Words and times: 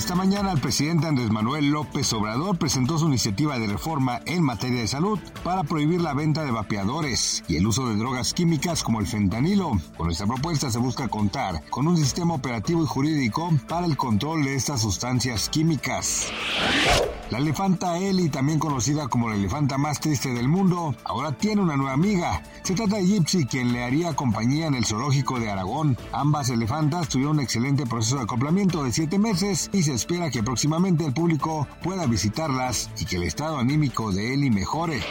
Esta 0.00 0.14
mañana 0.14 0.52
el 0.52 0.60
presidente 0.62 1.08
Andrés 1.08 1.30
Manuel 1.30 1.68
López 1.68 2.10
Obrador 2.14 2.56
presentó 2.56 2.96
su 2.96 3.06
iniciativa 3.06 3.58
de 3.58 3.66
reforma 3.66 4.22
en 4.24 4.42
materia 4.42 4.80
de 4.80 4.88
salud 4.88 5.18
para 5.44 5.62
prohibir 5.62 6.00
la 6.00 6.14
venta 6.14 6.42
de 6.42 6.50
vapeadores 6.50 7.44
y 7.48 7.56
el 7.56 7.66
uso 7.66 7.86
de 7.86 7.96
drogas 7.96 8.32
químicas 8.32 8.82
como 8.82 9.00
el 9.00 9.06
fentanilo. 9.06 9.72
Con 9.98 10.10
esta 10.10 10.26
propuesta 10.26 10.70
se 10.70 10.78
busca 10.78 11.08
contar 11.08 11.62
con 11.68 11.86
un 11.86 11.98
sistema 11.98 12.32
operativo 12.32 12.82
y 12.82 12.86
jurídico 12.86 13.52
para 13.68 13.84
el 13.84 13.98
control 13.98 14.42
de 14.42 14.54
estas 14.54 14.80
sustancias 14.80 15.50
químicas. 15.50 16.28
La 17.30 17.38
elefanta 17.38 17.96
Eli, 17.96 18.28
también 18.28 18.58
conocida 18.58 19.06
como 19.06 19.28
la 19.28 19.36
elefanta 19.36 19.78
más 19.78 20.00
triste 20.00 20.32
del 20.32 20.48
mundo, 20.48 20.96
ahora 21.04 21.30
tiene 21.30 21.62
una 21.62 21.76
nueva 21.76 21.92
amiga. 21.92 22.42
Se 22.64 22.74
trata 22.74 22.96
de 22.96 23.06
Gypsy, 23.06 23.46
quien 23.46 23.72
le 23.72 23.84
haría 23.84 24.16
compañía 24.16 24.66
en 24.66 24.74
el 24.74 24.84
zoológico 24.84 25.38
de 25.38 25.48
Aragón. 25.48 25.96
Ambas 26.10 26.48
elefantas 26.48 27.08
tuvieron 27.08 27.36
un 27.36 27.42
excelente 27.42 27.86
proceso 27.86 28.16
de 28.16 28.22
acoplamiento 28.22 28.82
de 28.82 28.90
siete 28.90 29.16
meses 29.20 29.70
y 29.72 29.84
espera 29.92 30.30
que 30.30 30.42
próximamente 30.42 31.04
el 31.04 31.12
público 31.12 31.66
pueda 31.82 32.06
visitarlas 32.06 32.90
y 32.98 33.04
que 33.04 33.16
el 33.16 33.24
estado 33.24 33.58
anímico 33.58 34.12
de 34.12 34.34
Eli 34.34 34.50
mejore. 34.50 35.02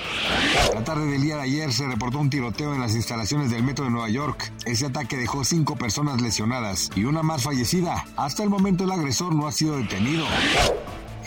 La 0.74 0.84
tarde 0.84 1.06
del 1.06 1.22
día 1.22 1.38
de 1.38 1.44
ayer 1.44 1.74
se 1.74 1.88
reportó 1.88 2.20
un 2.20 2.30
tiroteo 2.30 2.74
en 2.74 2.82
las 2.82 2.96
instalaciones 2.96 3.52
del 3.52 3.64
metro 3.64 3.86
de 3.86 3.92
Nueva 3.92 4.10
York. 4.10 4.52
Ese 4.66 4.86
ataque 4.86 5.18
dejó 5.18 5.44
cinco 5.44 5.76
personas 5.76 6.22
lesionadas 6.22 6.90
y 6.96 7.06
una 7.06 7.24
más 7.24 7.44
fallecida. 7.44 8.06
Hasta 8.16 8.44
el 8.44 8.50
momento 8.50 8.84
el 8.84 8.92
agresor 8.92 9.36
no 9.36 9.48
ha 9.48 9.52
sido 9.52 9.78
detenido. 9.78 10.26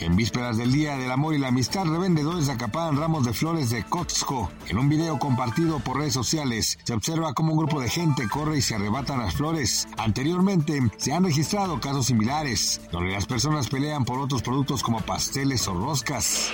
En 0.02 0.16
vísperas 0.16 0.56
del 0.56 0.72
Día 0.72 0.96
del 0.96 1.12
Amor 1.12 1.32
y 1.32 1.38
la 1.38 1.48
Amistad, 1.48 1.84
revendedores 1.84 2.48
acaparan 2.48 2.96
ramos 2.96 3.24
de 3.24 3.32
flores 3.32 3.70
de 3.70 3.84
Costco. 3.84 4.50
En 4.66 4.76
un 4.76 4.88
video 4.88 5.16
compartido 5.20 5.78
por 5.78 5.98
redes 5.98 6.12
sociales, 6.12 6.76
se 6.82 6.92
observa 6.92 7.34
cómo 7.34 7.52
un 7.52 7.58
grupo 7.58 7.80
de 7.80 7.88
gente 7.88 8.26
corre 8.28 8.58
y 8.58 8.62
se 8.62 8.74
arrebatan 8.74 9.20
las 9.20 9.36
flores. 9.36 9.86
Anteriormente, 9.96 10.80
se 10.96 11.12
han 11.12 11.22
registrado 11.22 11.78
casos 11.78 12.06
similares, 12.06 12.80
donde 12.90 13.12
las 13.12 13.26
personas 13.26 13.68
pelean 13.68 14.04
por 14.04 14.18
otros 14.18 14.42
productos 14.42 14.82
como 14.82 15.00
pasteles 15.02 15.68
o 15.68 15.74
roscas. 15.74 16.50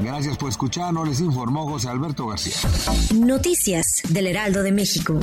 Gracias 0.00 0.36
por 0.36 0.50
escucharnos, 0.50 1.08
les 1.08 1.20
informó 1.22 1.66
José 1.66 1.88
Alberto 1.88 2.26
García. 2.26 2.56
Noticias 3.14 4.02
del 4.10 4.26
Heraldo 4.26 4.62
de 4.62 4.72
México. 4.72 5.18